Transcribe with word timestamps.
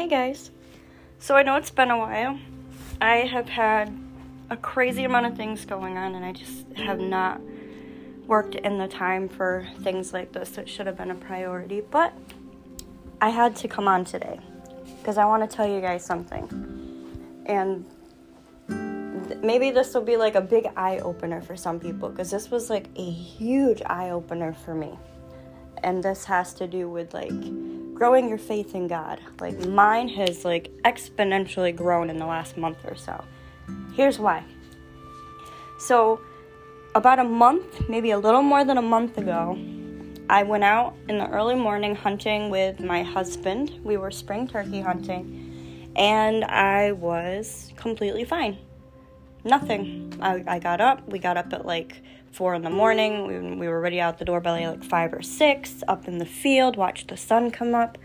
Hey 0.00 0.08
guys. 0.08 0.50
So 1.18 1.36
I 1.36 1.42
know 1.42 1.56
it's 1.56 1.70
been 1.70 1.90
a 1.90 1.98
while. 1.98 2.38
I 3.02 3.16
have 3.16 3.50
had 3.50 3.94
a 4.48 4.56
crazy 4.56 5.04
amount 5.04 5.26
of 5.26 5.36
things 5.36 5.66
going 5.66 5.98
on 5.98 6.14
and 6.14 6.24
I 6.24 6.32
just 6.32 6.66
have 6.74 6.98
not 6.98 7.38
worked 8.26 8.54
in 8.54 8.78
the 8.78 8.88
time 8.88 9.28
for 9.28 9.68
things 9.82 10.14
like 10.14 10.32
this 10.32 10.52
that 10.52 10.70
should 10.70 10.86
have 10.86 10.96
been 10.96 11.10
a 11.10 11.14
priority. 11.14 11.82
But 11.82 12.14
I 13.20 13.28
had 13.28 13.54
to 13.56 13.68
come 13.68 13.86
on 13.88 14.06
today 14.06 14.40
because 15.00 15.18
I 15.18 15.26
want 15.26 15.48
to 15.48 15.54
tell 15.54 15.68
you 15.68 15.82
guys 15.82 16.02
something. 16.02 16.48
And 17.44 17.84
maybe 19.42 19.70
this 19.70 19.92
will 19.92 20.00
be 20.00 20.16
like 20.16 20.34
a 20.34 20.40
big 20.40 20.66
eye 20.78 21.00
opener 21.00 21.42
for 21.42 21.58
some 21.58 21.78
people 21.78 22.08
because 22.08 22.30
this 22.30 22.50
was 22.50 22.70
like 22.70 22.86
a 22.96 23.10
huge 23.10 23.82
eye 23.84 24.08
opener 24.08 24.54
for 24.54 24.74
me. 24.74 24.98
And 25.84 26.02
this 26.02 26.24
has 26.24 26.54
to 26.54 26.66
do 26.66 26.88
with 26.88 27.12
like 27.12 27.34
growing 28.00 28.30
your 28.30 28.38
faith 28.38 28.74
in 28.74 28.88
God. 28.88 29.20
Like 29.40 29.58
mine 29.66 30.08
has 30.08 30.42
like 30.42 30.72
exponentially 30.86 31.76
grown 31.76 32.08
in 32.08 32.16
the 32.16 32.24
last 32.24 32.56
month 32.56 32.78
or 32.86 32.96
so. 32.96 33.22
Here's 33.92 34.18
why. 34.18 34.42
So, 35.78 36.18
about 36.94 37.18
a 37.18 37.24
month, 37.24 37.90
maybe 37.90 38.12
a 38.12 38.18
little 38.18 38.40
more 38.40 38.64
than 38.64 38.78
a 38.78 38.82
month 38.82 39.18
ago, 39.18 39.58
I 40.30 40.44
went 40.44 40.64
out 40.64 40.94
in 41.10 41.18
the 41.18 41.28
early 41.28 41.54
morning 41.54 41.94
hunting 41.94 42.48
with 42.48 42.80
my 42.80 43.02
husband. 43.02 43.78
We 43.84 43.98
were 43.98 44.10
spring 44.10 44.48
turkey 44.48 44.80
hunting, 44.80 45.92
and 45.94 46.42
I 46.46 46.92
was 46.92 47.70
completely 47.76 48.24
fine. 48.24 48.56
Nothing. 49.44 50.14
I, 50.22 50.42
I 50.46 50.58
got 50.58 50.80
up. 50.80 51.06
We 51.06 51.18
got 51.18 51.36
up 51.36 51.52
at 51.52 51.66
like 51.66 52.02
four 52.32 52.54
in 52.54 52.62
the 52.62 52.70
morning. 52.70 53.26
We, 53.26 53.38
we 53.56 53.68
were 53.68 53.76
already 53.76 54.00
out 54.00 54.18
the 54.18 54.24
door 54.24 54.40
by 54.40 54.66
like 54.66 54.84
five 54.84 55.12
or 55.12 55.22
six, 55.22 55.82
up 55.88 56.08
in 56.08 56.18
the 56.18 56.26
field, 56.26 56.76
watched 56.76 57.08
the 57.08 57.16
sun 57.16 57.50
come 57.50 57.74
up, 57.74 57.98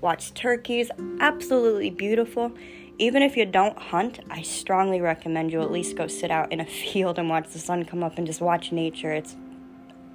watched 0.00 0.34
turkeys. 0.34 0.90
Absolutely 1.20 1.90
beautiful. 1.90 2.52
Even 2.98 3.22
if 3.22 3.36
you 3.36 3.46
don't 3.46 3.78
hunt, 3.78 4.20
I 4.30 4.42
strongly 4.42 5.00
recommend 5.00 5.50
you 5.52 5.62
at 5.62 5.70
least 5.70 5.96
go 5.96 6.06
sit 6.06 6.30
out 6.30 6.52
in 6.52 6.60
a 6.60 6.66
field 6.92 7.18
and 7.18 7.28
watch 7.28 7.48
the 7.48 7.58
sun 7.58 7.84
come 7.84 8.02
up 8.02 8.18
and 8.18 8.26
just 8.26 8.40
watch 8.40 8.72
nature. 8.72 9.12
It's 9.12 9.36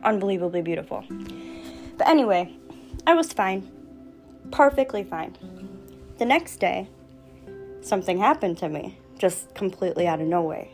unbelievably 0.04 0.62
beautiful. 0.62 1.04
But 1.98 2.08
anyway, 2.08 2.56
I 3.06 3.14
was 3.14 3.34
fine. 3.34 3.72
Perfectly 4.52 5.04
fine. 5.04 5.36
The 6.18 6.26
next 6.26 6.58
day, 6.58 6.88
something 7.82 8.18
happened 8.20 8.58
to 8.60 8.70
me, 8.70 8.98
just 9.18 9.54
completely 9.54 10.08
out 10.08 10.22
of 10.22 10.28
nowhere. 10.28 10.68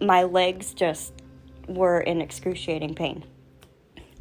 My 0.00 0.22
legs 0.22 0.74
just 0.74 1.21
were 1.68 2.00
in 2.00 2.20
excruciating 2.20 2.94
pain. 2.94 3.24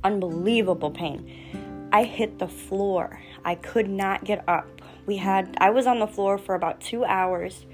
Unbelievable 0.04 0.92
pain. 0.92 1.90
I 1.92 2.04
hit 2.04 2.40
the 2.40 2.48
floor. 2.48 3.22
I 3.44 3.56
could 3.56 3.90
not 3.90 4.24
get 4.24 4.44
up. 4.48 4.68
We 5.06 5.18
had 5.18 5.56
I 5.60 5.72
was 5.72 5.88
on 5.88 6.00
the 6.00 6.08
floor 6.08 6.38
for 6.38 6.56
about 6.56 6.80
2 6.82 7.04
hours 7.04 7.66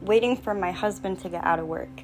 waiting 0.00 0.36
for 0.36 0.54
my 0.54 0.72
husband 0.72 1.20
to 1.20 1.28
get 1.28 1.44
out 1.44 1.58
of 1.58 1.66
work. 1.66 2.02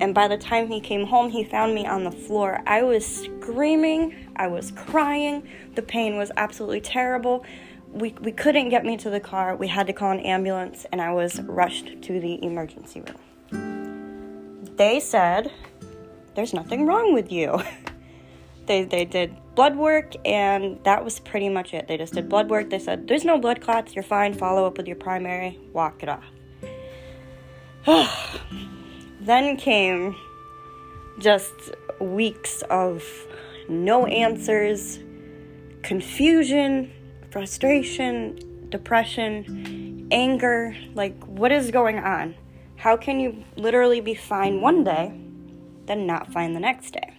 And 0.00 0.14
by 0.14 0.26
the 0.26 0.36
time 0.36 0.68
he 0.68 0.80
came 0.80 1.06
home, 1.06 1.30
he 1.30 1.44
found 1.44 1.74
me 1.74 1.86
on 1.86 2.04
the 2.04 2.10
floor. 2.10 2.60
I 2.66 2.82
was 2.82 3.06
screaming, 3.06 4.32
I 4.36 4.48
was 4.48 4.72
crying. 4.72 5.46
The 5.74 5.82
pain 5.82 6.16
was 6.16 6.32
absolutely 6.36 6.80
terrible. 6.80 7.44
We, 7.92 8.14
we 8.20 8.32
couldn't 8.32 8.70
get 8.70 8.84
me 8.84 8.96
to 8.98 9.10
the 9.10 9.20
car. 9.20 9.54
We 9.56 9.68
had 9.68 9.86
to 9.88 9.92
call 9.92 10.10
an 10.10 10.20
ambulance, 10.20 10.86
and 10.90 11.00
I 11.00 11.12
was 11.12 11.40
rushed 11.42 12.02
to 12.02 12.20
the 12.20 12.42
emergency 12.44 13.02
room. 13.02 14.74
They 14.76 15.00
said, 15.00 15.52
There's 16.34 16.54
nothing 16.54 16.86
wrong 16.86 17.14
with 17.14 17.32
you. 17.32 17.62
they, 18.66 18.84
they 18.84 19.04
did 19.04 19.36
blood 19.54 19.76
work, 19.76 20.14
and 20.24 20.82
that 20.84 21.04
was 21.04 21.18
pretty 21.18 21.48
much 21.48 21.74
it. 21.74 21.88
They 21.88 21.96
just 21.96 22.14
did 22.14 22.28
blood 22.28 22.48
work. 22.48 22.70
They 22.70 22.78
said, 22.78 23.08
There's 23.08 23.24
no 23.24 23.38
blood 23.38 23.60
clots, 23.60 23.94
you're 23.94 24.04
fine. 24.04 24.34
Follow 24.34 24.66
up 24.66 24.76
with 24.76 24.86
your 24.86 24.96
primary, 24.96 25.58
walk 25.72 26.02
it 26.02 26.08
off. 26.08 26.24
then 29.20 29.56
came 29.56 30.16
just 31.18 31.52
weeks 32.00 32.62
of 32.70 33.04
no 33.68 34.06
answers, 34.06 34.98
confusion, 35.82 36.92
frustration, 37.30 38.68
depression, 38.70 40.08
anger. 40.10 40.76
Like, 40.94 41.22
what 41.24 41.52
is 41.52 41.70
going 41.70 41.98
on? 41.98 42.34
How 42.76 42.96
can 42.96 43.20
you 43.20 43.44
literally 43.56 44.00
be 44.00 44.14
fine 44.14 44.60
one 44.60 44.84
day, 44.84 45.12
then 45.90 46.06
not 46.06 46.32
fine 46.32 46.52
the 46.52 46.60
next 46.60 46.92
day? 46.92 47.12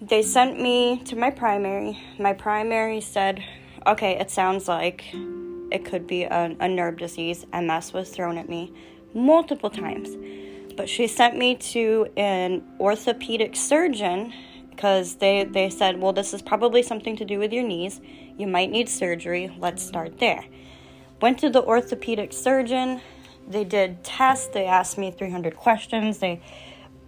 They 0.00 0.22
sent 0.22 0.60
me 0.60 1.00
to 1.04 1.16
my 1.16 1.30
primary. 1.30 1.98
My 2.18 2.32
primary 2.32 3.00
said, 3.00 3.42
okay, 3.86 4.18
it 4.18 4.30
sounds 4.30 4.66
like 4.66 5.14
it 5.70 5.84
could 5.84 6.06
be 6.06 6.24
a, 6.24 6.56
a 6.58 6.68
nerve 6.68 6.98
disease. 6.98 7.46
MS 7.54 7.92
was 7.92 8.10
thrown 8.10 8.36
at 8.36 8.48
me 8.48 8.72
multiple 9.14 9.70
times. 9.70 10.10
But 10.76 10.88
she 10.88 11.06
sent 11.06 11.38
me 11.38 11.54
to 11.54 12.08
an 12.16 12.64
orthopedic 12.80 13.54
surgeon 13.54 14.32
because 14.70 15.16
they, 15.16 15.44
they 15.44 15.70
said, 15.70 16.00
well, 16.00 16.12
this 16.12 16.34
is 16.34 16.42
probably 16.42 16.82
something 16.82 17.16
to 17.16 17.24
do 17.24 17.38
with 17.38 17.52
your 17.52 17.62
knees. 17.62 18.00
You 18.36 18.48
might 18.48 18.72
need 18.72 18.88
surgery. 18.88 19.56
Let's 19.58 19.84
start 19.84 20.18
there. 20.18 20.44
Went 21.22 21.38
to 21.38 21.48
the 21.48 21.62
orthopedic 21.62 22.32
surgeon. 22.32 23.00
They 23.48 23.64
did 23.64 24.04
tests. 24.04 24.48
They 24.48 24.66
asked 24.66 24.98
me 24.98 25.10
300 25.10 25.56
questions. 25.56 26.18
They 26.18 26.40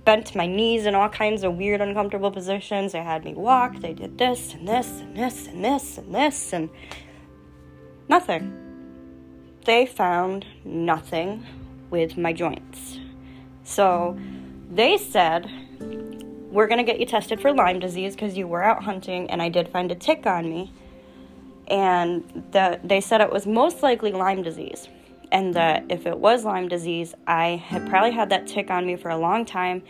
bent 0.05 0.35
my 0.35 0.47
knees 0.47 0.87
in 0.87 0.95
all 0.95 1.09
kinds 1.09 1.43
of 1.43 1.55
weird, 1.57 1.81
uncomfortable 1.81 2.31
positions. 2.31 2.93
They 2.93 3.03
had 3.03 3.25
me 3.25 3.35
walk. 3.35 3.81
They 3.81 3.93
did 3.93 4.19
this 4.19 4.55
and 4.55 4.67
this 4.67 4.89
and 5.01 5.17
this 5.17 5.47
and 5.49 5.65
this 5.65 5.99
and 5.99 6.15
this 6.15 6.53
and 6.53 6.71
nothing. 8.09 8.63
They 9.65 9.85
found 9.85 10.47
nothing 10.65 11.45
with 11.91 12.17
my 12.17 12.33
joints. 12.33 12.99
So 13.65 14.17
they 14.71 14.97
said, 14.97 15.51
We're 16.53 16.69
to 16.79 16.85
get 16.85 17.01
you 17.01 17.07
tested 17.07 17.41
for 17.41 17.53
Lyme 17.53 17.81
disease 17.81 18.15
because 18.15 18.37
you 18.37 18.47
were 18.47 18.63
out 18.63 18.85
hunting 18.85 19.29
and 19.29 19.43
I 19.43 19.49
did 19.49 19.69
find 19.69 19.91
a 19.91 19.97
tick 19.97 20.25
on 20.27 20.49
me. 20.49 20.73
And 21.67 22.45
the, 22.53 22.79
they 22.85 23.01
said 23.01 23.21
it 23.21 23.33
was 23.33 23.45
most 23.45 23.83
likely 23.83 24.13
Lyme 24.13 24.45
disease. 24.45 24.89
And 25.33 25.55
that 25.55 25.85
if 25.89 26.07
it 26.07 26.19
was 26.19 26.45
Lyme 26.45 26.69
disease, 26.69 27.15
I 27.27 27.57
had 27.57 27.89
probably 27.89 28.13
had 28.13 28.31
that 28.31 28.47
tick 28.47 28.71
on 28.71 28.87
me 28.87 28.97
for 28.97 29.11
a 29.11 29.19
long 29.19 29.45
time 29.45 29.83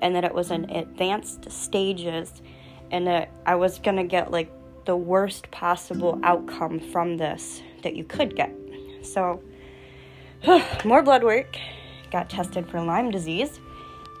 and 0.00 0.14
that 0.14 0.24
it 0.24 0.34
was 0.34 0.50
in 0.50 0.70
advanced 0.70 1.50
stages 1.50 2.42
and 2.90 3.06
that 3.06 3.30
I 3.44 3.56
was 3.56 3.78
to 3.78 4.04
get 4.04 4.30
like 4.30 4.50
the 4.86 4.96
worst 4.96 5.50
possible 5.50 6.18
outcome 6.22 6.80
from 6.80 7.18
this 7.18 7.62
that 7.82 7.94
you 7.94 8.04
could 8.04 8.34
get. 8.34 8.54
So, 9.02 9.42
more 10.84 11.02
blood 11.02 11.22
work, 11.22 11.58
got 12.10 12.30
tested 12.30 12.68
for 12.68 12.80
Lyme 12.80 13.10
disease. 13.10 13.60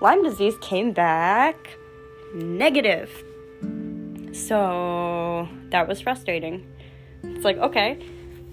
Lyme 0.00 0.22
disease 0.22 0.54
came 0.60 0.92
back 0.92 1.78
negative. 2.34 3.10
So 4.32 5.48
that 5.70 5.88
was 5.88 6.00
frustrating. 6.00 6.66
It's 7.24 7.44
like, 7.44 7.56
okay, 7.56 8.04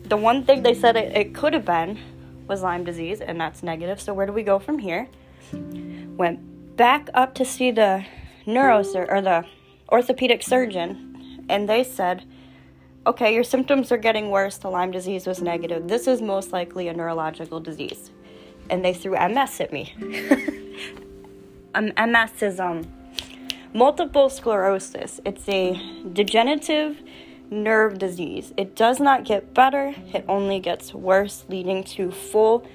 the 0.07 0.17
one 0.17 0.43
thing 0.43 0.63
they 0.63 0.73
said 0.73 0.95
it, 0.95 1.16
it 1.16 1.33
could 1.33 1.53
have 1.53 1.66
been 1.66 1.99
was 2.47 2.61
Lyme 2.61 2.83
disease, 2.83 3.21
and 3.21 3.39
that's 3.39 3.63
negative. 3.63 3.99
So 3.99 4.13
where 4.13 4.25
do 4.25 4.33
we 4.33 4.43
go 4.43 4.59
from 4.59 4.79
here? 4.79 5.07
Went 5.51 6.77
back 6.77 7.09
up 7.13 7.33
to 7.35 7.45
see 7.45 7.71
the 7.71 8.05
neurosur 8.45 9.09
or 9.09 9.21
the 9.21 9.45
orthopedic 9.89 10.43
surgeon, 10.43 11.45
and 11.49 11.67
they 11.67 11.83
said, 11.83 12.23
okay, 13.07 13.33
your 13.33 13.43
symptoms 13.43 13.91
are 13.91 13.97
getting 13.97 14.29
worse. 14.29 14.57
The 14.57 14.69
Lyme 14.69 14.91
disease 14.91 15.27
was 15.27 15.41
negative. 15.41 15.88
This 15.88 16.07
is 16.07 16.22
most 16.22 16.51
likely 16.51 16.87
a 16.87 16.93
neurological 16.93 17.59
disease. 17.59 18.11
And 18.69 18.83
they 18.83 18.93
threw 18.93 19.11
MS 19.11 19.61
at 19.61 19.72
me. 19.72 19.93
um, 21.75 21.91
MS 21.97 22.41
is 22.41 22.59
um, 22.59 22.91
multiple 23.73 24.29
sclerosis. 24.29 25.19
It's 25.23 25.47
a 25.47 25.79
degenerative 26.13 26.97
nerve 27.50 27.97
disease. 27.97 28.53
It 28.58 28.76
does 28.76 29.00
not 29.00 29.24
get 29.24 29.53
better, 29.53 29.94
it 30.14 30.26
only 30.28 30.59
gets 30.59 30.94
worse, 30.94 31.46
leading 31.50 31.84
to 31.96 32.12
full 32.12 32.68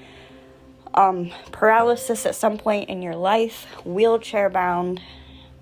um, 0.93 1.31
paralysis 1.51 2.25
at 2.25 2.35
some 2.35 2.57
point 2.57 2.89
in 2.89 3.01
your 3.01 3.15
life, 3.15 3.65
wheelchair 3.85 4.49
bound. 4.49 5.01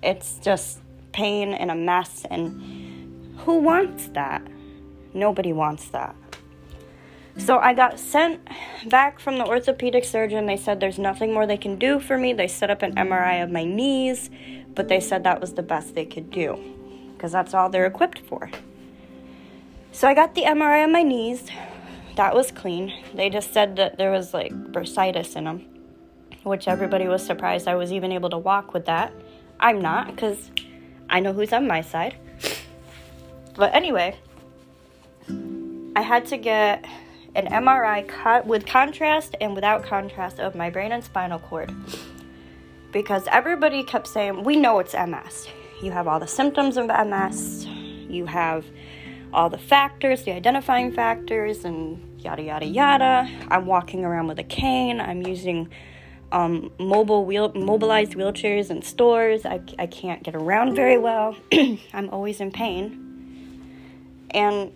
It's 0.02 0.38
just 0.38 0.80
pain 1.12 1.52
and 1.52 1.70
a 1.70 1.74
mess. 1.74 2.24
And 2.30 3.38
who 3.40 3.58
wants 3.58 4.08
that? 4.08 4.42
Nobody 5.14 5.52
wants 5.52 5.88
that. 5.88 6.14
So 7.38 7.58
I 7.58 7.74
got 7.74 7.98
sent 7.98 8.40
back 8.86 9.18
from 9.18 9.38
the 9.38 9.46
orthopedic 9.46 10.04
surgeon. 10.04 10.46
They 10.46 10.56
said 10.56 10.80
there's 10.80 10.98
nothing 10.98 11.32
more 11.32 11.46
they 11.46 11.56
can 11.56 11.78
do 11.78 12.00
for 12.00 12.18
me. 12.18 12.32
They 12.32 12.48
set 12.48 12.70
up 12.70 12.82
an 12.82 12.94
MRI 12.96 13.42
of 13.42 13.50
my 13.50 13.64
knees, 13.64 14.30
but 14.74 14.88
they 14.88 15.00
said 15.00 15.24
that 15.24 15.40
was 15.40 15.54
the 15.54 15.62
best 15.62 15.94
they 15.94 16.04
could 16.04 16.30
do 16.30 16.58
because 17.14 17.32
that's 17.32 17.54
all 17.54 17.70
they're 17.70 17.86
equipped 17.86 18.18
for. 18.18 18.50
So 19.92 20.08
I 20.08 20.14
got 20.14 20.34
the 20.34 20.42
MRI 20.42 20.84
on 20.84 20.92
my 20.92 21.02
knees. 21.02 21.48
That 22.16 22.34
was 22.34 22.50
clean. 22.50 22.92
They 23.14 23.30
just 23.30 23.52
said 23.52 23.76
that 23.76 23.98
there 23.98 24.10
was 24.10 24.32
like 24.32 24.52
bursitis 24.52 25.36
in 25.36 25.44
them, 25.44 25.66
which 26.42 26.68
everybody 26.68 27.06
was 27.06 27.24
surprised 27.24 27.68
I 27.68 27.74
was 27.74 27.92
even 27.92 28.12
able 28.12 28.30
to 28.30 28.38
walk 28.38 28.72
with 28.72 28.86
that. 28.86 29.12
I'm 29.58 29.80
not 29.80 30.14
because 30.14 30.50
I 31.08 31.20
know 31.20 31.32
who's 31.32 31.52
on 31.52 31.66
my 31.66 31.80
side. 31.80 32.16
But 33.56 33.74
anyway, 33.74 34.16
I 35.96 36.02
had 36.02 36.24
to 36.26 36.36
get 36.36 36.84
an 37.34 37.46
MRI 37.46 38.06
cut 38.06 38.46
with 38.46 38.66
contrast 38.66 39.34
and 39.40 39.54
without 39.54 39.84
contrast 39.84 40.40
of 40.40 40.54
my 40.54 40.70
brain 40.70 40.92
and 40.92 41.04
spinal 41.04 41.38
cord 41.38 41.72
because 42.92 43.24
everybody 43.30 43.82
kept 43.82 44.06
saying, 44.06 44.44
We 44.44 44.56
know 44.56 44.78
it's 44.78 44.94
MS. 44.94 45.48
You 45.82 45.90
have 45.92 46.08
all 46.08 46.20
the 46.20 46.26
symptoms 46.26 46.76
of 46.76 46.86
MS, 46.86 47.66
you 48.08 48.26
have 48.26 48.64
all 49.32 49.48
the 49.48 49.58
factors, 49.58 50.24
the 50.24 50.32
identifying 50.32 50.92
factors, 50.92 51.64
and 51.64 52.20
yada 52.20 52.42
yada 52.42 52.66
yada. 52.66 53.28
I'm 53.48 53.66
walking 53.66 54.04
around 54.04 54.26
with 54.26 54.38
a 54.38 54.44
cane, 54.44 55.00
I'm 55.00 55.22
using 55.22 55.68
um, 56.32 56.72
mobile 56.78 57.24
wheel 57.24 57.52
mobilized 57.54 58.12
wheelchairs 58.12 58.70
in 58.70 58.82
stores. 58.82 59.44
I, 59.44 59.60
I 59.78 59.86
can't 59.86 60.22
get 60.22 60.34
around 60.34 60.74
very 60.74 60.98
well. 60.98 61.36
I'm 61.52 62.08
always 62.10 62.40
in 62.40 62.50
pain. 62.52 63.06
And 64.30 64.72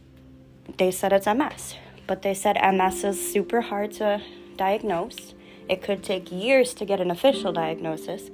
they 0.78 0.90
said 0.90 1.12
it's 1.12 1.26
MS. 1.26 1.76
But 2.06 2.22
they 2.22 2.34
said 2.34 2.56
MS 2.56 3.04
is 3.04 3.32
super 3.32 3.60
hard 3.60 3.92
to 3.92 4.20
diagnose. 4.56 5.34
It 5.68 5.82
could 5.82 6.02
take 6.02 6.30
years 6.30 6.74
to 6.74 6.84
get 6.84 7.00
an 7.00 7.10
official 7.10 7.52
diagnosis. 7.52 8.30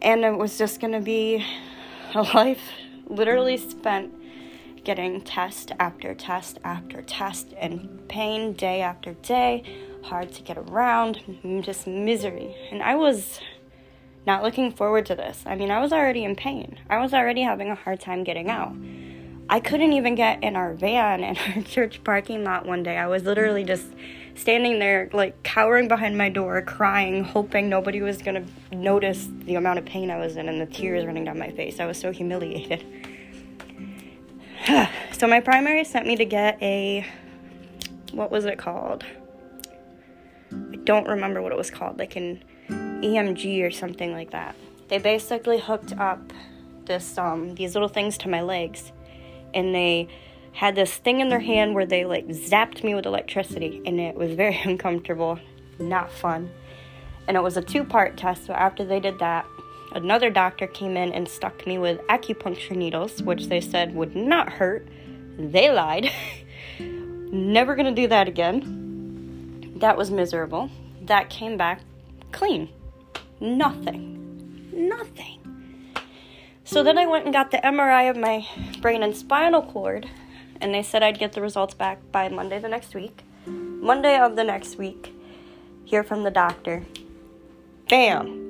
And 0.00 0.24
it 0.24 0.36
was 0.36 0.58
just 0.58 0.80
going 0.80 0.92
to 0.92 1.00
be 1.00 1.44
a 2.14 2.22
life 2.34 2.70
literally 3.08 3.56
spent 3.56 4.12
getting 4.88 5.20
test 5.20 5.70
after 5.78 6.14
test 6.14 6.58
after 6.64 7.02
test 7.02 7.52
and 7.58 8.08
pain 8.08 8.54
day 8.54 8.80
after 8.80 9.12
day, 9.12 9.62
hard 10.02 10.32
to 10.32 10.40
get 10.40 10.56
around, 10.56 11.20
just 11.60 11.86
misery. 11.86 12.56
And 12.70 12.82
I 12.82 12.94
was 12.94 13.38
not 14.26 14.42
looking 14.42 14.72
forward 14.72 15.04
to 15.04 15.14
this. 15.14 15.42
I 15.44 15.56
mean, 15.56 15.70
I 15.70 15.78
was 15.78 15.92
already 15.92 16.24
in 16.24 16.34
pain. 16.34 16.80
I 16.88 16.96
was 17.02 17.12
already 17.12 17.42
having 17.42 17.68
a 17.68 17.74
hard 17.74 18.00
time 18.00 18.24
getting 18.24 18.48
out. 18.48 18.74
I 19.50 19.60
couldn't 19.60 19.92
even 19.92 20.14
get 20.14 20.42
in 20.42 20.56
our 20.56 20.72
van 20.72 21.22
in 21.22 21.36
our 21.54 21.62
church 21.64 22.02
parking 22.02 22.42
lot 22.42 22.64
one 22.64 22.82
day. 22.82 22.96
I 22.96 23.08
was 23.08 23.24
literally 23.24 23.64
just 23.64 23.88
standing 24.36 24.78
there, 24.78 25.10
like 25.12 25.42
cowering 25.42 25.88
behind 25.88 26.16
my 26.16 26.30
door, 26.30 26.62
crying, 26.62 27.24
hoping 27.24 27.68
nobody 27.68 28.00
was 28.00 28.22
gonna 28.22 28.46
notice 28.72 29.28
the 29.44 29.56
amount 29.56 29.80
of 29.80 29.84
pain 29.84 30.10
I 30.10 30.16
was 30.16 30.38
in 30.38 30.48
and 30.48 30.58
the 30.58 30.66
tears 30.66 31.04
running 31.04 31.26
down 31.26 31.38
my 31.38 31.50
face. 31.50 31.78
I 31.78 31.84
was 31.84 32.00
so 32.00 32.10
humiliated. 32.10 32.86
so, 35.12 35.26
my 35.26 35.40
primary 35.40 35.84
sent 35.84 36.06
me 36.06 36.16
to 36.16 36.24
get 36.24 36.60
a 36.62 37.06
what 38.12 38.30
was 38.30 38.44
it 38.44 38.58
called? 38.58 39.04
I 40.52 40.76
don't 40.84 41.06
remember 41.06 41.42
what 41.42 41.52
it 41.52 41.58
was 41.58 41.70
called, 41.70 41.98
like 41.98 42.16
an 42.16 42.42
EMG 42.68 43.62
or 43.62 43.70
something 43.70 44.12
like 44.12 44.30
that. 44.30 44.56
They 44.88 44.98
basically 44.98 45.58
hooked 45.58 45.92
up 45.98 46.32
this 46.86 47.18
um, 47.18 47.54
these 47.54 47.74
little 47.74 47.88
things 47.88 48.18
to 48.18 48.28
my 48.28 48.40
legs 48.40 48.92
and 49.54 49.74
they 49.74 50.08
had 50.52 50.74
this 50.74 50.96
thing 50.96 51.20
in 51.20 51.28
their 51.28 51.40
hand 51.40 51.74
where 51.74 51.86
they 51.86 52.04
like 52.04 52.26
zapped 52.28 52.82
me 52.82 52.94
with 52.94 53.06
electricity 53.06 53.80
and 53.86 54.00
it 54.00 54.14
was 54.14 54.34
very 54.34 54.58
uncomfortable, 54.64 55.38
not 55.78 56.10
fun. 56.10 56.50
And 57.26 57.36
it 57.36 57.40
was 57.40 57.56
a 57.56 57.62
two 57.62 57.84
part 57.84 58.16
test, 58.16 58.46
so 58.46 58.54
after 58.54 58.84
they 58.84 59.00
did 59.00 59.18
that, 59.18 59.46
another 59.92 60.30
doctor 60.30 60.66
came 60.66 60.96
in 60.96 61.12
and 61.12 61.28
stuck 61.28 61.66
me 61.66 61.78
with 61.78 62.00
acupuncture 62.08 62.76
needles, 62.76 63.22
which 63.22 63.46
they 63.46 63.60
said 63.60 63.94
would 63.94 64.14
not 64.16 64.48
hurt. 64.48 64.88
They 65.38 65.70
lied. 65.70 66.10
Never 66.78 67.74
gonna 67.74 67.94
do 67.94 68.08
that 68.08 68.28
again. 68.28 69.74
That 69.76 69.96
was 69.96 70.10
miserable. 70.10 70.70
That 71.02 71.30
came 71.30 71.56
back 71.56 71.82
clean. 72.32 72.68
Nothing. 73.40 74.70
Nothing. 74.72 75.38
So 76.64 76.82
then 76.82 76.98
I 76.98 77.06
went 77.06 77.24
and 77.24 77.32
got 77.32 77.50
the 77.50 77.58
MRI 77.58 78.10
of 78.10 78.16
my 78.16 78.46
brain 78.80 79.02
and 79.02 79.16
spinal 79.16 79.62
cord, 79.62 80.08
and 80.60 80.74
they 80.74 80.82
said 80.82 81.02
I'd 81.02 81.18
get 81.18 81.32
the 81.32 81.40
results 81.40 81.74
back 81.74 81.98
by 82.12 82.28
Monday 82.28 82.58
the 82.58 82.68
next 82.68 82.94
week. 82.94 83.22
Monday 83.46 84.18
of 84.18 84.36
the 84.36 84.44
next 84.44 84.76
week, 84.76 85.14
hear 85.84 86.02
from 86.02 86.24
the 86.24 86.30
doctor. 86.30 86.84
Bam! 87.88 88.47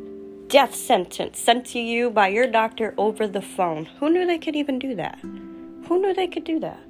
Death 0.49 0.75
sentence 0.75 1.39
sent 1.39 1.67
to 1.67 1.79
you 1.79 2.09
by 2.09 2.29
your 2.29 2.47
doctor 2.47 2.95
over 2.97 3.27
the 3.29 3.43
phone. 3.43 3.85
Who 4.01 4.09
knew 4.09 4.27
they 4.27 4.39
could 4.39 4.57
even 4.57 4.79
do 4.79 4.95
that? 4.95 5.19
Who 5.21 6.01
knew 6.01 6.15
they 6.15 6.27
could 6.27 6.45
do 6.45 6.59
that? 6.61 6.81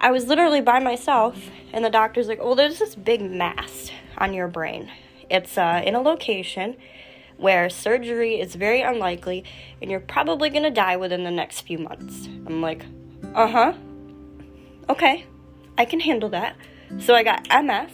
I 0.00 0.10
was 0.10 0.26
literally 0.26 0.62
by 0.62 0.78
myself, 0.78 1.50
and 1.70 1.84
the 1.84 1.90
doctor's 1.90 2.26
like, 2.26 2.38
Oh, 2.40 2.54
there's 2.54 2.78
this 2.78 2.94
big 2.94 3.20
mass 3.20 3.90
on 4.16 4.32
your 4.32 4.48
brain. 4.48 4.90
It's 5.28 5.58
uh, 5.58 5.82
in 5.84 5.94
a 5.94 6.00
location 6.00 6.76
where 7.36 7.68
surgery 7.68 8.40
is 8.40 8.54
very 8.54 8.80
unlikely 8.80 9.44
and 9.82 9.90
you're 9.90 10.00
probably 10.00 10.48
gonna 10.48 10.70
die 10.70 10.96
within 10.96 11.24
the 11.24 11.30
next 11.30 11.60
few 11.60 11.78
months. 11.78 12.26
I'm 12.46 12.62
like, 12.62 12.86
uh 13.34 13.48
huh. 13.48 13.74
Okay, 14.88 15.26
I 15.76 15.84
can 15.84 16.00
handle 16.00 16.30
that. 16.30 16.56
So 17.00 17.14
I 17.14 17.22
got 17.22 17.46
MS, 17.50 17.92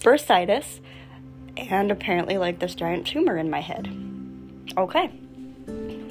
bursitis, 0.00 0.80
and 1.56 1.90
apparently 1.90 2.38
like 2.38 2.58
this 2.58 2.74
giant 2.74 3.06
tumor 3.06 3.36
in 3.36 3.50
my 3.50 3.60
head. 3.60 3.88
Okay, 4.76 5.10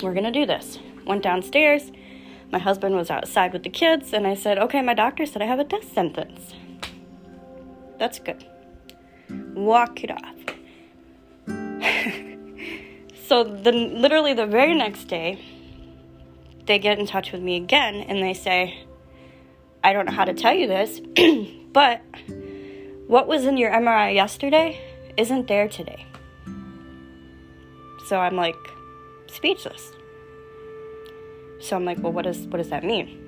we're 0.01 0.13
gonna 0.13 0.31
do 0.31 0.45
this. 0.45 0.79
Went 1.05 1.23
downstairs. 1.23 1.91
My 2.51 2.59
husband 2.59 2.95
was 2.95 3.09
outside 3.09 3.51
with 3.51 3.63
the 3.63 3.69
kids, 3.69 4.13
and 4.13 4.27
I 4.27 4.35
said, 4.35 4.57
Okay, 4.59 4.81
my 4.81 4.93
doctor 4.93 5.25
said 5.25 5.41
I 5.41 5.45
have 5.45 5.59
a 5.59 5.63
death 5.63 5.91
sentence. 5.91 6.53
That's 7.97 8.19
good. 8.19 8.45
Walk 9.55 10.03
it 10.03 10.11
off. 10.11 10.35
So 13.33 13.43
the 13.43 13.71
literally 13.71 14.33
the 14.33 14.45
very 14.45 14.75
next 14.75 15.05
day, 15.05 15.39
they 16.67 16.77
get 16.77 16.99
in 16.99 17.07
touch 17.07 17.31
with 17.31 17.41
me 17.41 17.55
again 17.55 17.95
and 17.95 18.21
they 18.21 18.33
say, 18.33 18.85
I 19.83 19.93
don't 19.93 20.05
know 20.05 20.11
how 20.11 20.25
to 20.25 20.33
tell 20.33 20.53
you 20.53 20.67
this, 20.67 20.99
but 21.73 22.01
what 23.07 23.27
was 23.27 23.45
in 23.45 23.57
your 23.57 23.71
MRI 23.71 24.13
yesterday 24.13 24.79
isn't 25.17 25.47
there 25.47 25.67
today. 25.67 26.05
So 28.07 28.19
I'm 28.19 28.35
like 28.35 28.55
speechless. 29.27 29.91
So 31.59 31.75
I'm 31.75 31.85
like, 31.85 31.99
well, 31.99 32.11
what 32.11 32.25
does 32.25 32.39
what 32.47 32.57
does 32.57 32.69
that 32.69 32.83
mean? 32.83 33.19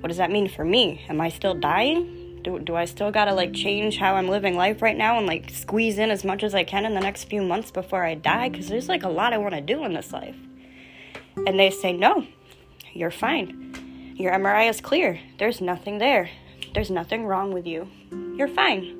What 0.00 0.08
does 0.08 0.18
that 0.18 0.30
mean 0.30 0.48
for 0.48 0.64
me? 0.64 1.04
Am 1.08 1.20
I 1.20 1.28
still 1.28 1.54
dying? 1.54 2.20
do, 2.42 2.58
do 2.58 2.74
I 2.74 2.84
still 2.84 3.10
gotta 3.10 3.34
like 3.34 3.52
change 3.52 3.98
how 3.98 4.14
I'm 4.14 4.28
living 4.28 4.56
life 4.56 4.82
right 4.82 4.96
now 4.96 5.18
and 5.18 5.26
like 5.26 5.50
squeeze 5.50 5.98
in 5.98 6.10
as 6.10 6.24
much 6.24 6.42
as 6.42 6.54
I 6.54 6.64
can 6.64 6.84
in 6.84 6.94
the 6.94 7.00
next 7.00 7.24
few 7.24 7.42
months 7.42 7.70
before 7.70 8.04
I 8.04 8.14
die? 8.14 8.48
Because 8.48 8.68
there's 8.68 8.88
like 8.88 9.02
a 9.02 9.08
lot 9.08 9.32
I 9.32 9.38
want 9.38 9.54
to 9.54 9.60
do 9.60 9.84
in 9.84 9.94
this 9.94 10.12
life. 10.12 10.36
And 11.46 11.58
they 11.58 11.70
say, 11.70 11.92
no, 11.92 12.26
you're 12.92 13.10
fine. 13.10 14.14
Your 14.16 14.32
MRI 14.32 14.68
is 14.68 14.80
clear. 14.80 15.20
There's 15.38 15.60
nothing 15.60 15.98
there. 15.98 16.30
There's 16.74 16.90
nothing 16.90 17.24
wrong 17.24 17.52
with 17.52 17.66
you. 17.66 17.88
You're 18.36 18.48
fine. 18.48 18.99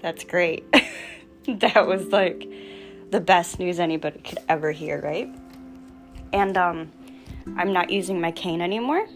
That's 0.00 0.24
great. 0.24 0.64
that 1.46 1.86
was 1.86 2.06
like 2.06 2.48
the 3.10 3.20
best 3.20 3.58
news 3.58 3.80
anybody 3.80 4.20
could 4.20 4.38
ever 4.48 4.70
hear, 4.70 5.00
right? 5.00 5.28
And 6.32 6.56
um, 6.56 6.92
I'm 7.56 7.72
not 7.72 7.90
using 7.90 8.20
my 8.20 8.30
cane 8.30 8.60
anymore. 8.60 9.06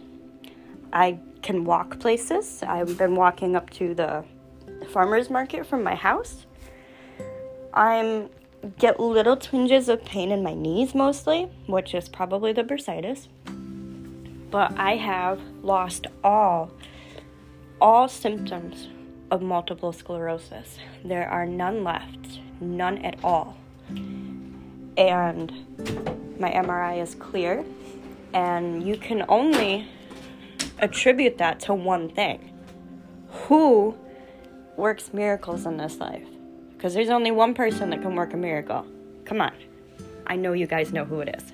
I 0.93 1.19
can 1.43 1.65
walk 1.65 1.99
places. 2.01 2.63
I've 2.63 2.97
been 2.97 3.17
walking 3.17 3.57
up 3.57 3.71
to 3.71 3.95
the 3.95 4.25
farmers 4.91 5.31
market 5.31 5.67
from 5.67 5.83
my 5.83 5.95
house. 5.95 6.47
I'm 7.75 8.29
get 8.79 9.01
little 9.01 9.37
twinges 9.37 9.89
of 9.89 10.05
pain 10.05 10.31
in 10.31 10.43
my 10.43 10.55
knees 10.55 10.95
mostly, 10.95 11.51
which 11.67 11.95
is 11.95 12.09
probably 12.09 12.53
the 12.53 12.63
bursitis. 12.63 13.29
But 14.51 14.79
I 14.79 14.97
have 14.97 15.41
lost 15.63 16.07
all 16.23 16.71
all 17.81 18.09
symptoms 18.09 18.89
of 19.33 19.41
multiple 19.41 19.93
sclerosis. 19.93 20.77
There 21.03 21.27
are 21.27 21.47
none 21.47 21.83
left, 21.83 22.41
none 22.61 22.99
at 22.99 23.19
all. 23.25 23.57
And 24.99 25.51
my 26.39 26.51
MRI 26.51 27.03
is 27.03 27.15
clear, 27.15 27.65
and 28.35 28.87
you 28.87 28.99
can 28.99 29.25
only 29.31 29.89
attribute 30.79 31.39
that 31.39 31.61
to 31.61 31.73
one 31.73 32.11
thing 32.11 32.51
who 33.31 33.95
works 34.77 35.15
miracles 35.15 35.65
in 35.65 35.79
this 35.79 35.99
life? 35.99 36.27
Because 36.75 36.93
there's 36.93 37.09
only 37.09 37.31
one 37.31 37.55
person 37.55 37.89
that 37.91 38.03
can 38.03 38.15
work 38.15 38.35
a 38.35 38.37
miracle. 38.37 38.87
Come 39.25 39.41
on. 39.41 39.55
I 40.27 40.37
know 40.37 40.53
you 40.53 40.67
guys 40.67 40.93
know 40.93 41.05
who 41.07 41.21
it 41.21 41.35
is 41.39 41.53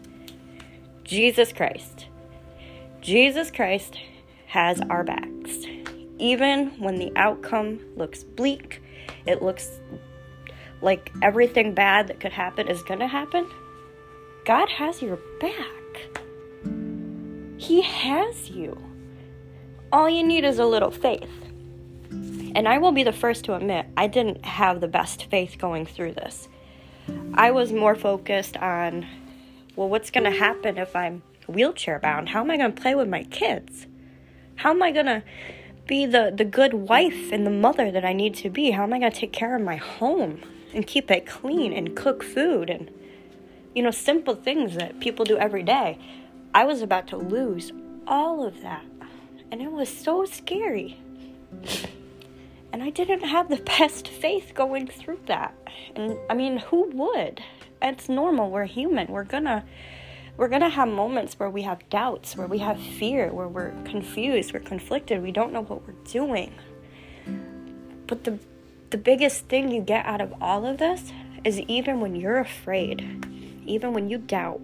Jesus 1.05 1.53
Christ. 1.53 2.07
Jesus 3.01 3.53
Christ 3.53 3.99
has 4.47 4.81
our 4.91 5.05
backs. 5.05 5.38
Even 6.19 6.71
when 6.79 6.97
the 6.97 7.13
outcome 7.17 7.81
looks 7.97 8.25
bleak, 8.25 8.83
it 9.27 9.43
looks 9.43 9.79
like 10.81 11.11
everything 11.23 11.75
bad 11.75 12.09
that 12.09 12.21
could 12.21 12.33
happen 12.33 12.69
is 12.69 12.83
going 12.83 13.01
to 13.01 13.07
happen. 13.07 13.49
God 14.45 14.69
has 14.71 15.03
your 15.03 15.19
back. 15.41 16.19
He 17.59 17.83
has 17.83 18.51
you. 18.51 18.81
All 19.93 20.09
you 20.09 20.23
need 20.25 20.45
is 20.45 20.59
a 20.59 20.67
little 20.67 20.91
faith. 20.91 21.31
And 22.11 22.67
I 22.67 22.79
will 22.79 22.93
be 22.93 23.03
the 23.03 23.13
first 23.13 23.45
to 23.45 23.55
admit, 23.55 23.87
I 23.97 24.07
didn't 24.07 24.45
have 24.45 24.81
the 24.81 24.89
best 24.89 25.25
faith 25.31 25.57
going 25.59 25.87
through 25.87 26.15
this. 26.15 26.49
I 27.35 27.51
was 27.51 27.73
more 27.73 27.95
focused 27.95 28.57
on, 28.57 29.07
well, 29.77 29.89
what's 29.89 30.11
going 30.11 30.25
to 30.25 30.37
happen 30.37 30.79
if 30.79 30.95
I'm 30.97 31.23
wheelchair 31.47 31.99
bound? 31.99 32.29
How 32.29 32.41
am 32.41 32.51
I 32.51 32.57
going 32.57 32.73
to 32.73 32.81
play 32.81 32.95
with 32.95 33.09
my 33.09 33.25
kids? 33.25 33.87
How 34.57 34.71
am 34.71 34.83
I 34.83 34.91
going 34.91 35.07
to 35.07 35.23
be 35.89 36.07
the, 36.07 36.33
the 36.33 36.45
good 36.45 36.75
wife 36.75 37.33
and 37.33 37.45
the 37.45 37.51
mother 37.51 37.91
that 37.91 38.05
I 38.05 38.13
need 38.13 38.35
to 38.37 38.51
be? 38.51 38.71
How 38.71 38.85
am 38.85 38.93
I 38.93 39.01
going 39.01 39.11
to 39.11 39.19
take 39.19 39.33
care 39.33 39.57
of 39.57 39.63
my 39.63 39.77
home 39.77 40.43
and 40.73 40.87
keep 40.87 41.11
it 41.11 41.27
clean 41.27 41.73
and 41.73 41.97
cook 41.97 42.23
food 42.23 42.71
and, 42.71 42.91
you 43.75 43.83
know, 43.83 43.91
simple 43.91 44.37
things 44.37 44.77
that 44.77 45.01
people 45.01 45.25
do 45.25 45.37
every 45.37 45.65
day? 45.65 45.99
I 46.55 46.65
was 46.65 46.83
about 46.83 47.09
to 47.09 47.17
lose 47.17 47.73
all 48.07 48.47
of 48.47 48.63
that. 48.63 48.85
And 49.51 49.61
it 49.61 49.73
was 49.73 49.89
so 49.89 50.25
scary. 50.25 51.01
And 52.73 52.83
I 52.83 52.91
didn't 52.91 53.25
have 53.25 53.49
the 53.49 53.57
best 53.79 54.07
faith 54.07 54.53
going 54.55 54.87
through 54.87 55.21
that. 55.27 55.55
And 55.97 56.17
I 56.31 56.35
mean, 56.35 56.59
who 56.59 56.91
would? 56.91 57.43
It's 57.81 58.09
normal. 58.09 58.51
We're 58.51 58.67
human. 58.67 59.09
We're 59.09 59.25
gonna 59.25 59.65
we're 60.39 60.49
gonna 60.49 60.71
have 60.71 60.89
moments 60.89 61.39
where 61.39 61.51
we 61.51 61.63
have 61.63 61.87
doubts, 61.91 62.37
where 62.37 62.47
we 62.47 62.59
have 62.59 62.81
fear, 62.81 63.31
where 63.33 63.49
we're 63.49 63.73
confused, 63.85 64.55
we're 64.55 64.61
conflicted, 64.61 65.21
we 65.23 65.33
don't 65.33 65.53
know 65.53 65.63
what 65.63 65.87
we're 65.87 66.05
doing. 66.05 66.55
But 68.07 68.25
the 68.25 68.39
the 68.91 68.99
biggest 68.99 69.47
thing 69.49 69.71
you 69.71 69.83
get 69.83 70.07
out 70.07 70.23
of 70.23 70.33
all 70.41 70.65
of 70.65 70.79
this 70.79 71.13
is 71.45 71.61
even 71.61 72.01
when 72.01 72.15
you're 72.15 72.39
afraid, 72.39 73.27
even 73.67 73.93
when 73.93 74.09
you 74.09 74.17
doubt, 74.17 74.63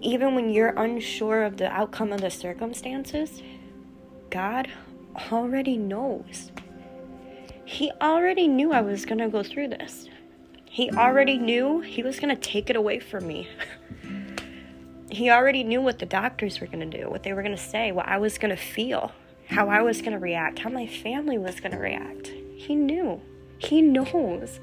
even 0.00 0.34
when 0.34 0.50
you're 0.50 0.70
unsure 0.70 1.42
of 1.42 1.58
the 1.58 1.70
outcome 1.70 2.12
of 2.12 2.20
the 2.22 2.30
circumstances, 2.30 3.42
God 4.30 4.68
already 5.30 5.76
knows. 5.76 6.50
He 7.66 7.92
already 8.00 8.48
knew 8.48 8.72
I 8.72 8.80
was 8.80 9.04
going 9.04 9.18
to 9.18 9.28
go 9.28 9.42
through 9.42 9.68
this. 9.68 10.08
He 10.64 10.90
already 10.90 11.38
knew 11.38 11.80
he 11.80 12.02
was 12.02 12.18
going 12.18 12.34
to 12.34 12.40
take 12.40 12.70
it 12.70 12.76
away 12.76 13.00
from 13.00 13.26
me. 13.26 13.48
he 15.10 15.30
already 15.30 15.64
knew 15.64 15.80
what 15.80 15.98
the 15.98 16.06
doctors 16.06 16.60
were 16.60 16.66
going 16.66 16.88
to 16.88 16.98
do, 16.98 17.10
what 17.10 17.22
they 17.22 17.32
were 17.32 17.42
going 17.42 17.56
to 17.56 17.62
say, 17.62 17.92
what 17.92 18.06
I 18.06 18.18
was 18.18 18.38
going 18.38 18.54
to 18.54 18.62
feel, 18.62 19.12
how 19.46 19.68
I 19.68 19.82
was 19.82 20.00
going 20.00 20.12
to 20.12 20.18
react, 20.18 20.60
how 20.60 20.70
my 20.70 20.86
family 20.86 21.36
was 21.36 21.60
going 21.60 21.72
to 21.72 21.78
react. 21.78 22.28
He 22.54 22.74
knew. 22.74 23.20
He 23.58 23.82
knows. 23.82 24.60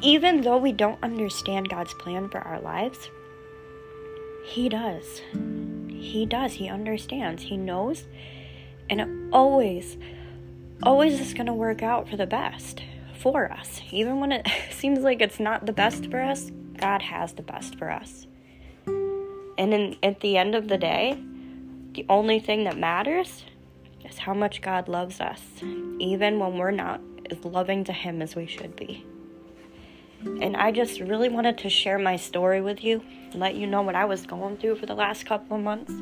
Even 0.00 0.40
though 0.40 0.56
we 0.56 0.72
don't 0.72 1.02
understand 1.02 1.68
God's 1.68 1.92
plan 1.94 2.28
for 2.30 2.38
our 2.38 2.60
lives, 2.60 3.10
He 4.44 4.68
does. 4.68 5.20
He 5.88 6.26
does. 6.26 6.54
He 6.54 6.68
understands. 6.68 7.42
He 7.42 7.56
knows. 7.56 8.06
And 8.88 9.00
it 9.00 9.08
always, 9.32 9.98
always 10.82 11.20
is 11.20 11.34
going 11.34 11.46
to 11.46 11.52
work 11.52 11.82
out 11.82 12.08
for 12.08 12.16
the 12.16 12.26
best 12.26 12.82
for 13.18 13.50
us. 13.52 13.80
Even 13.90 14.20
when 14.20 14.32
it 14.32 14.46
seems 14.70 15.00
like 15.00 15.20
it's 15.20 15.40
not 15.40 15.66
the 15.66 15.72
best 15.72 16.10
for 16.10 16.20
us, 16.20 16.50
God 16.78 17.02
has 17.02 17.34
the 17.34 17.42
best 17.42 17.76
for 17.76 17.90
us. 17.90 18.26
And 19.56 19.72
in, 19.72 19.96
at 20.02 20.20
the 20.20 20.36
end 20.36 20.54
of 20.54 20.68
the 20.68 20.78
day, 20.78 21.18
the 21.92 22.06
only 22.08 22.40
thing 22.40 22.64
that 22.64 22.76
matters 22.76 23.44
is 24.04 24.18
how 24.18 24.34
much 24.34 24.60
God 24.60 24.88
loves 24.88 25.20
us, 25.20 25.40
even 25.98 26.38
when 26.38 26.58
we're 26.58 26.70
not 26.70 27.00
as 27.30 27.44
loving 27.44 27.84
to 27.84 27.92
Him 27.92 28.20
as 28.20 28.34
we 28.34 28.46
should 28.46 28.76
be. 28.76 29.06
And 30.24 30.56
I 30.56 30.72
just 30.72 31.00
really 31.00 31.28
wanted 31.28 31.58
to 31.58 31.68
share 31.68 31.98
my 31.98 32.16
story 32.16 32.60
with 32.60 32.82
you, 32.82 33.02
let 33.34 33.54
you 33.54 33.66
know 33.66 33.82
what 33.82 33.94
I 33.94 34.06
was 34.06 34.26
going 34.26 34.56
through 34.56 34.76
for 34.76 34.86
the 34.86 34.94
last 34.94 35.26
couple 35.26 35.56
of 35.56 35.62
months, 35.62 35.92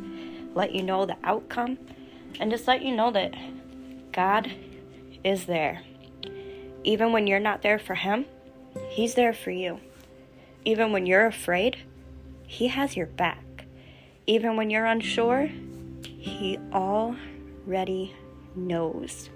let 0.54 0.72
you 0.74 0.82
know 0.82 1.06
the 1.06 1.16
outcome, 1.24 1.78
and 2.40 2.50
just 2.50 2.68
let 2.68 2.82
you 2.82 2.94
know 2.94 3.10
that 3.10 3.34
God 4.12 4.50
is 5.24 5.46
there. 5.46 5.82
Even 6.84 7.12
when 7.12 7.26
you're 7.26 7.40
not 7.40 7.62
there 7.62 7.78
for 7.78 7.94
Him, 7.94 8.26
He's 8.88 9.14
there 9.14 9.32
for 9.32 9.50
you. 9.50 9.80
Even 10.64 10.92
when 10.92 11.06
you're 11.06 11.26
afraid, 11.26 11.78
He 12.52 12.68
has 12.68 12.98
your 12.98 13.06
back. 13.06 13.64
Even 14.26 14.56
when 14.56 14.68
you're 14.68 14.84
unsure, 14.84 15.48
He 16.04 16.58
already 16.70 18.14
knows. 18.54 19.30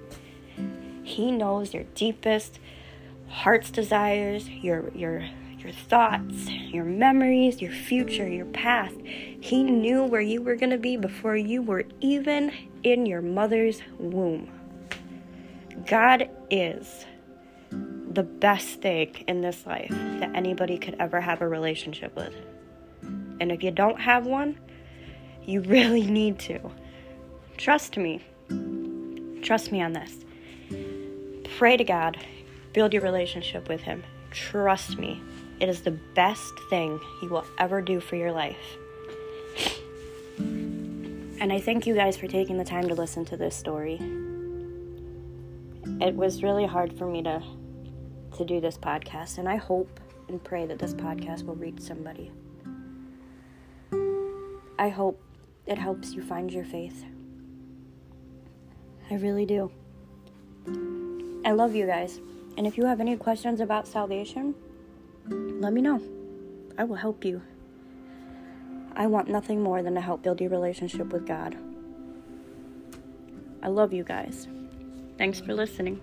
He 1.03 1.31
knows 1.33 1.73
your 1.73 1.85
deepest 1.95 2.59
heart's 3.27 3.71
desires, 3.71 4.47
your 4.51 4.91
your 4.95 5.27
your 5.59 5.73
thoughts, 5.73 6.51
your 6.51 6.85
memories, 6.85 7.63
your 7.63 7.73
future, 7.73 8.29
your 8.29 8.45
past. 8.45 8.97
He 9.01 9.63
knew 9.63 10.05
where 10.05 10.21
you 10.21 10.43
were 10.43 10.55
going 10.55 10.69
to 10.69 10.77
be 10.77 10.99
before 10.99 11.37
you 11.37 11.63
were 11.63 11.85
even 12.03 12.53
in 12.83 13.07
your 13.07 13.23
mother's 13.23 13.81
womb. 13.99 14.51
God 15.87 16.29
is 16.51 17.07
the 17.71 18.25
best 18.25 18.83
thing 18.83 19.25
in 19.27 19.41
this 19.41 19.65
life 19.65 19.89
that 19.89 20.33
anybody 20.35 20.77
could 20.77 20.97
ever 21.01 21.23
have 21.23 21.41
a 21.41 21.49
relationship 21.49 22.15
with. 22.15 22.35
And 23.41 23.53
if 23.53 23.63
you 23.63 23.71
don't 23.71 24.01
have 24.01 24.27
one, 24.27 24.59
you 25.45 25.61
really 25.77 26.07
need 26.07 26.39
to. 26.41 26.61
Trust 27.57 27.97
me. 27.97 28.25
Trust 29.43 29.73
me 29.73 29.81
on 29.81 29.93
this. 29.93 30.25
Pray 31.57 31.77
to 31.77 31.85
God. 31.85 32.19
Build 32.73 32.93
your 32.93 33.03
relationship 33.03 33.69
with 33.69 33.81
Him. 33.81 34.03
Trust 34.31 34.99
me. 34.99 35.23
It 35.61 35.69
is 35.69 35.83
the 35.83 35.93
best 36.15 36.53
thing 36.69 37.01
you 37.23 37.29
will 37.31 37.47
ever 37.59 37.81
do 37.81 38.01
for 38.01 38.17
your 38.17 38.33
life. 38.33 38.77
And 40.39 41.53
I 41.53 41.61
thank 41.61 41.87
you 41.87 41.95
guys 41.95 42.17
for 42.17 42.27
taking 42.27 42.59
the 42.59 42.65
time 42.65 42.89
to 42.89 42.95
listen 42.95 43.25
to 43.27 43.37
this 43.37 43.55
story. 43.55 44.01
It 46.01 46.15
was 46.15 46.43
really 46.43 46.67
hard 46.67 46.93
for 46.99 47.07
me 47.07 47.23
to 47.23 47.43
to 48.37 48.45
do 48.45 48.61
this 48.61 48.77
podcast, 48.77 49.39
and 49.39 49.49
I 49.49 49.57
hope 49.57 50.01
and 50.29 50.43
pray 50.43 50.67
that 50.67 50.79
this 50.79 50.93
podcast 50.93 51.47
will 51.47 51.55
reach 51.55 51.81
somebody. 51.81 52.31
I 54.79 54.89
hope 54.89 55.23
it 55.67 55.79
helps 55.79 56.13
you 56.13 56.23
find 56.23 56.53
your 56.53 56.65
faith. 56.65 57.05
I 59.11 59.15
really 59.15 59.47
do. 59.47 59.71
I 61.45 61.53
love 61.53 61.75
you 61.75 61.87
guys. 61.87 62.21
And 62.57 62.67
if 62.67 62.77
you 62.77 62.85
have 62.87 63.01
any 63.01 63.17
questions 63.17 63.61
about 63.61 63.87
salvation, 63.87 64.55
let 65.29 65.73
me 65.73 65.81
know. 65.81 66.01
I 66.79 66.85
will 66.85 66.97
help 66.97 67.25
you. 67.25 67.43
I 68.95 69.07
want 69.07 69.29
nothing 69.29 69.63
more 69.63 69.83
than 69.83 69.95
to 69.95 70.01
help 70.01 70.23
build 70.23 70.41
your 70.41 70.51
relationship 70.51 71.13
with 71.13 71.27
God. 71.27 71.57
I 73.63 73.69
love 73.69 73.93
you 73.93 74.05
guys. 74.05 74.49
Thanks 75.19 75.41
for 75.41 75.55
listening. 75.55 76.01